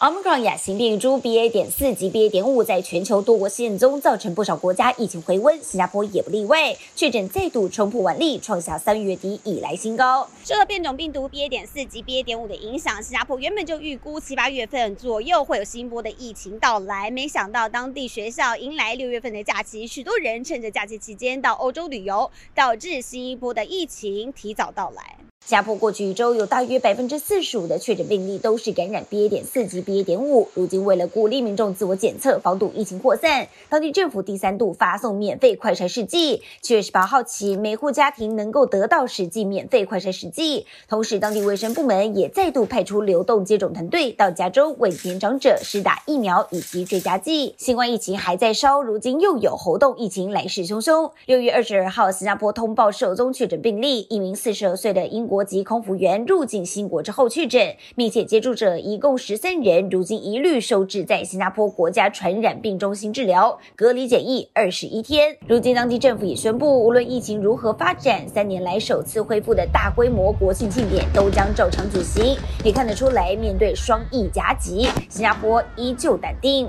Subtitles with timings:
[0.00, 1.50] Omicron 亚型变异株 BA.
[1.50, 2.30] 点四及 BA.
[2.30, 10.28] 点五在全球多国实验中，造成不少国家疫情回温，新加坡也不例外，确诊再度冲破万例，创下三月底以来新高。
[10.44, 11.48] 受到变种病毒 BA.
[11.48, 12.22] 点四及 BA.
[12.22, 25.17] 点五的影响，新加坡原本就预估七八月份左右会有新一波的疫情到来，没想到当地学校迎来六月份的假期，许多人趁着假期期间到欧洲旅游，导致新一波的疫情提早到来。
[25.48, 29.30] 新加坡过去一周有大约百分之四十五的确诊病例都是感染 BA.
[29.30, 30.04] 点四及 BA.
[30.04, 30.46] 点五。
[30.52, 36.42] 如今为了鼓励民众自我检测，防堵疫情扩散，当地政府第三度发送免费快筛试剂。
[36.60, 40.66] 七月十八号起，每户家庭能够得到十剂免费快筛试剂。
[40.86, 47.54] 同时，当地卫生部门也再度派出流动接种团队到加州为年长者施打疫苗以及追加剂。
[47.56, 51.10] 新冠疫情还在烧，如今又有猴痘疫情来势汹汹。
[51.24, 55.37] 六月二十二号，新加坡通报首宗确诊病例，一名四十二岁的英国。
[55.38, 65.36] 国籍空服员入境新国之后确诊，密切接触者一共十三人，如今一律收治在新加坡国家传染病中心治疗，隔离检疫二十一天。
[65.46, 72.36] 如今当地政府也宣布，无论疫情如何发展，三年来首次恢复的大规模国庆庆典都将照常举行。
[72.64, 76.68] 也看得出来，面对双疫夹击，新加坡依旧淡定。